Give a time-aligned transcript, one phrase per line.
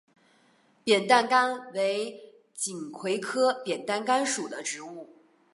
[0.83, 5.07] 扁担杆为锦葵科扁担杆属的植物。